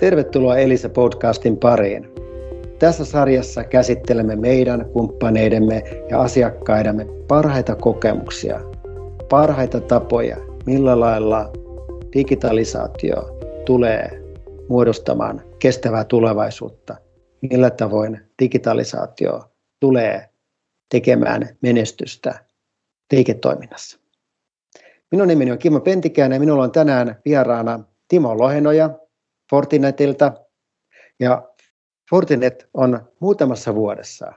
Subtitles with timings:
[0.00, 2.08] Tervetuloa Elisa-podcastin pariin.
[2.78, 8.60] Tässä sarjassa käsittelemme meidän kumppaneidemme ja asiakkaidemme parhaita kokemuksia,
[9.28, 10.36] parhaita tapoja,
[10.66, 11.52] millä lailla
[12.14, 14.22] digitalisaatio tulee
[14.68, 16.96] muodostamaan kestävää tulevaisuutta,
[17.50, 19.40] millä tavoin digitalisaatio
[19.80, 20.28] tulee
[20.90, 22.44] tekemään menestystä
[23.12, 23.98] liiketoiminnassa.
[25.10, 28.99] Minun nimeni on Kimmo Pentikäinen ja minulla on tänään vieraana Timo Lohenoja
[29.50, 30.32] Fortinetilta.
[31.20, 31.48] Ja
[32.10, 34.32] Fortinet on muutamassa vuodessa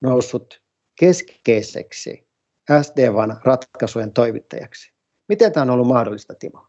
[0.00, 0.62] noussut
[1.00, 2.28] keskeiseksi
[2.82, 4.92] SD-WAN ratkaisujen toimittajaksi.
[5.28, 6.66] Miten tämä on ollut mahdollista, Timo?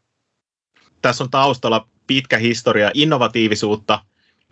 [1.02, 4.00] Tässä on taustalla pitkä historia innovatiivisuutta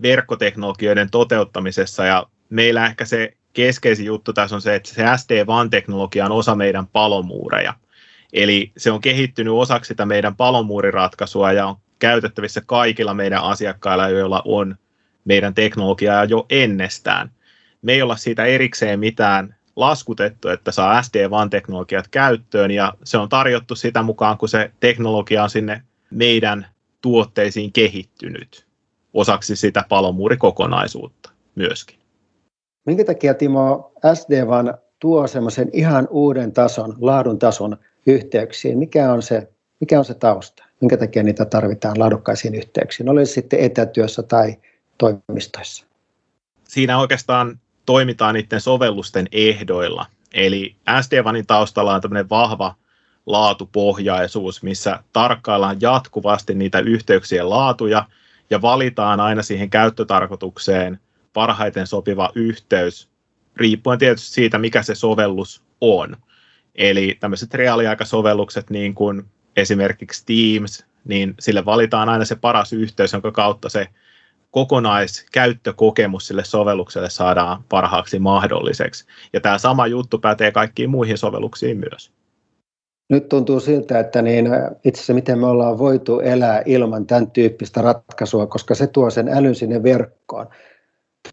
[0.01, 6.31] verkkoteknologioiden toteuttamisessa ja meillä ehkä se keskeisin juttu tässä on se, että se SD-WAN-teknologia on
[6.31, 7.73] osa meidän palomuureja.
[8.33, 14.41] Eli se on kehittynyt osaksi sitä meidän palomuuriratkaisua ja on käytettävissä kaikilla meidän asiakkailla, joilla
[14.45, 14.75] on
[15.25, 17.31] meidän teknologiaa jo ennestään.
[17.81, 23.75] Me ei olla siitä erikseen mitään laskutettu, että saa SD-WAN-teknologiat käyttöön ja se on tarjottu
[23.75, 25.81] sitä mukaan, kun se teknologia on sinne
[26.11, 26.67] meidän
[27.01, 28.65] tuotteisiin kehittynyt
[29.13, 31.99] osaksi sitä palomuurikokonaisuutta myöskin.
[32.85, 38.77] Minkä takia Timo SD-WAN tuo semmoisen ihan uuden tason, laadun tason yhteyksiin?
[38.77, 39.49] Mikä on se,
[39.79, 40.63] mikä on se tausta?
[40.81, 43.09] Minkä takia niitä tarvitaan laadukkaisiin yhteyksiin?
[43.09, 44.55] Oli sitten etätyössä tai
[44.97, 45.85] toimistoissa?
[46.63, 50.05] Siinä oikeastaan toimitaan niiden sovellusten ehdoilla.
[50.33, 52.75] Eli SD-WANin taustalla on tämmöinen vahva
[53.25, 58.05] laatupohjaisuus, missä tarkkaillaan jatkuvasti niitä yhteyksien laatuja
[58.49, 60.99] ja valitaan aina siihen käyttötarkoitukseen
[61.33, 63.09] parhaiten sopiva yhteys,
[63.55, 66.17] riippuen tietysti siitä, mikä se sovellus on.
[66.75, 69.25] Eli tämmöiset reaaliaikasovellukset, niin kuin
[69.57, 73.87] esimerkiksi Teams, niin sille valitaan aina se paras yhteys, jonka kautta se
[74.51, 79.05] kokonaiskäyttökokemus sille sovellukselle saadaan parhaaksi mahdolliseksi.
[79.33, 82.11] Ja tämä sama juttu pätee kaikkiin muihin sovelluksiin myös.
[83.09, 84.47] Nyt tuntuu siltä, että niin
[84.83, 89.29] itse asiassa miten me ollaan voitu elää ilman tämän tyyppistä ratkaisua, koska se tuo sen
[89.29, 90.47] älyn sinne verkkoon.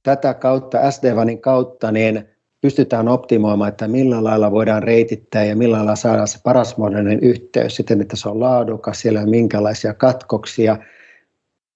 [0.02, 2.28] Tätä kautta, SD-WANin kautta, niin
[2.64, 7.76] pystytään optimoimaan, että millä lailla voidaan reitittää ja millä lailla saadaan se paras mahdollinen yhteys
[7.76, 10.78] siten, että se on laadukas, siellä on minkälaisia katkoksia.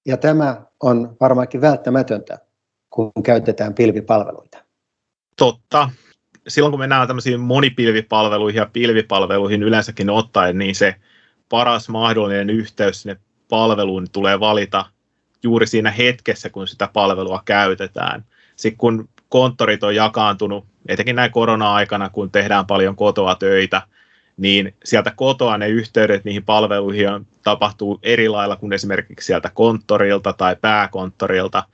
[0.06, 2.38] Ja tämä on varmaankin välttämätöntä,
[2.90, 4.58] kun käytetään pilvipalveluita.
[5.36, 5.90] Totta.
[6.48, 10.94] Silloin kun mennään tämmöisiin monipilvipalveluihin ja pilvipalveluihin yleensäkin ottaen, niin se
[11.48, 13.16] paras mahdollinen yhteys sinne
[13.48, 14.84] palveluun tulee valita
[15.42, 18.24] juuri siinä hetkessä, kun sitä palvelua käytetään.
[18.56, 23.82] Sitten kun konttorit on jakaantunut, etenkin näin korona-aikana, kun tehdään paljon kotoa töitä,
[24.36, 30.32] niin sieltä kotoa ne yhteydet niihin palveluihin on, tapahtuu eri lailla kuin esimerkiksi sieltä konttorilta
[30.32, 31.64] tai pääkonttorilta.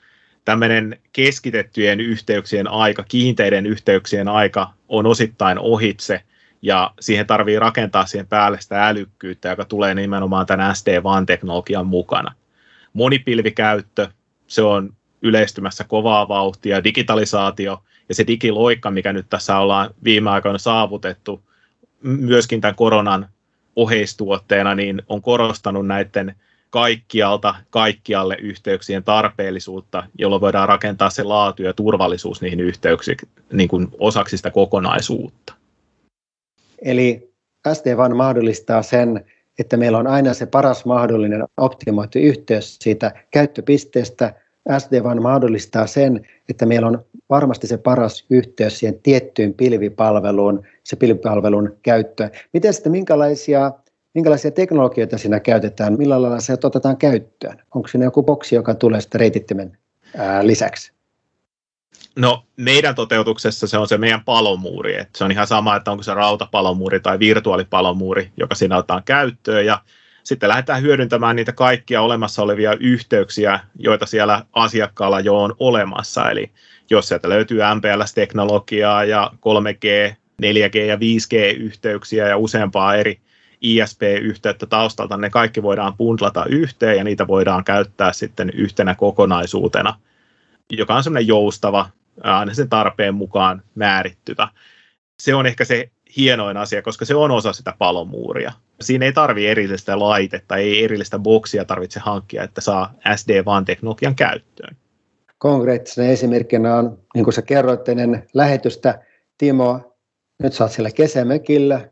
[0.45, 6.23] Tämmöinen keskitettyjen yhteyksien aika, kiinteiden yhteyksien aika on osittain ohitse,
[6.63, 12.35] ja siihen tarvii rakentaa siihen päälle sitä älykkyyttä, joka tulee nimenomaan tämän SD-WAN-teknologian mukana.
[12.93, 14.09] Monipilvikäyttö,
[14.47, 20.59] se on yleistymässä kovaa vauhtia, digitalisaatio ja se digiloikka, mikä nyt tässä ollaan viime aikoina
[20.59, 21.43] saavutettu,
[22.03, 23.29] myöskin tämän koronan
[23.77, 26.35] oheistuotteena, niin on korostanut näiden
[26.71, 33.17] kaikkialta kaikkialle yhteyksien tarpeellisuutta, jolloin voidaan rakentaa se laatu ja turvallisuus niihin yhteyksiin
[33.53, 35.55] niin kuin osaksi sitä kokonaisuutta.
[36.83, 37.33] Eli
[37.73, 39.25] SD-WAN mahdollistaa sen,
[39.59, 44.35] että meillä on aina se paras mahdollinen optimoitu yhteys siitä käyttöpisteestä
[44.79, 51.77] SD-WAN mahdollistaa sen, että meillä on varmasti se paras yhteys siihen tiettyyn pilvipalveluun, se pilvipalvelun
[51.83, 52.31] käyttö.
[52.53, 53.73] Miten sitten, minkälaisia,
[54.15, 57.63] minkälaisia teknologioita siinä käytetään, millä lailla se otetaan käyttöön?
[57.75, 59.79] Onko siinä joku boksi, joka tulee sitten reitittimen
[60.17, 60.93] ää, lisäksi?
[62.17, 64.97] No meidän toteutuksessa se on se meidän palomuuri.
[64.97, 69.67] että se on ihan sama, että onko se rautapalomuuri tai virtuaalipalomuuri, joka siinä otetaan käyttöön.
[69.67, 69.79] Ja
[70.25, 76.31] sitten lähdetään hyödyntämään niitä kaikkia olemassa olevia yhteyksiä, joita siellä asiakkaalla jo on olemassa.
[76.31, 76.51] Eli
[76.91, 83.21] jos sieltä löytyy MPLS-teknologiaa ja 3G, 4G ja 5G-yhteyksiä ja useampaa eri
[83.61, 90.01] ISP-yhteyttä taustalta, ne kaikki voidaan bundlata yhteen ja niitä voidaan käyttää sitten yhtenä kokonaisuutena,
[90.71, 91.89] joka on semmoinen joustava,
[92.23, 94.49] aina sen tarpeen mukaan määrittyvä.
[95.21, 98.53] Se on ehkä se hienoin asia, koska se on osa sitä palomuuria.
[98.81, 104.77] Siinä ei tarvi erillistä laitetta, ei erillistä boksia tarvitse hankkia, että saa SD-WAN-teknologian käyttöön.
[105.39, 109.03] Konkreettisena esimerkkinä on, niin kuin sä kerroit ennen lähetystä,
[109.39, 109.97] Timo,
[110.43, 111.89] nyt sä oot siellä kesämökillä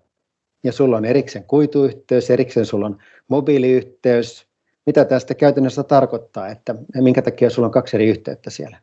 [0.65, 2.99] ja sulla on erikseen kuituyhteys, erikseen sulla on
[3.29, 4.47] mobiiliyhteys,
[4.87, 8.79] mitä tästä käytännössä tarkoittaa, että minkä takia sulla on kaksi eri yhteyttä siellä?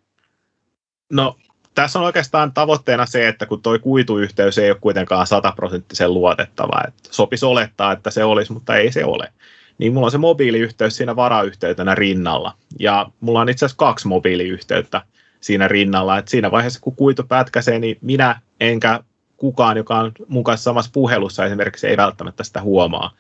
[1.12, 1.36] No
[1.76, 7.10] tässä on oikeastaan tavoitteena se, että kun tuo kuituyhteys ei ole kuitenkaan sataprosenttisen luotettava, että
[7.12, 9.34] sopisi olettaa, että se olisi, mutta ei se ole,
[9.78, 12.54] niin mulla on se mobiiliyhteys siinä varayhteytenä rinnalla.
[12.80, 15.02] Ja mulla on itse asiassa kaksi mobiiliyhteyttä
[15.42, 19.00] siinä rinnalla, että siinä vaiheessa kun kuitu pätkäsee, niin minä enkä
[19.38, 23.12] kukaan, joka on mun kanssa samassa puhelussa esimerkiksi, ei välttämättä sitä huomaa,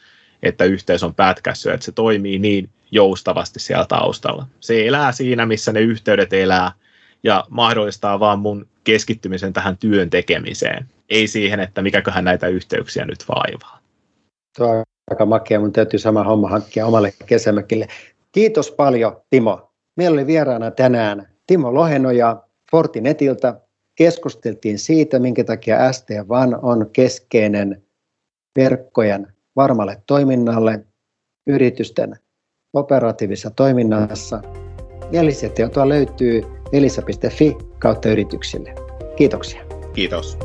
[0.43, 4.47] että yhteys on pätkässyt, että se toimii niin joustavasti siellä taustalla.
[4.59, 6.71] Se elää siinä, missä ne yhteydet elää,
[7.23, 13.25] ja mahdollistaa vaan mun keskittymisen tähän työn tekemiseen, ei siihen, että mikäköhän näitä yhteyksiä nyt
[13.27, 13.79] vaivaa.
[14.57, 17.87] Tuo on aika makea, mun täytyy sama homma hankkia omalle kesämökille.
[18.31, 19.71] Kiitos paljon Timo.
[19.97, 23.55] Meillä oli vieraana tänään Timo Lohenoja Fortinetilta.
[23.95, 27.83] Keskusteltiin siitä, minkä takia st Van on keskeinen
[28.59, 30.85] verkkojen varmalle toiminnalle
[31.47, 32.15] yritysten
[32.73, 34.41] operatiivisessa toiminnassa.
[35.11, 38.73] Ja lisätietoa löytyy elisa.fi kautta yrityksille.
[39.15, 39.61] Kiitoksia.
[39.93, 40.37] Kiitos.